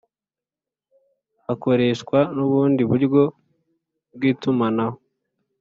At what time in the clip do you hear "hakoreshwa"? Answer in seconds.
1.45-2.19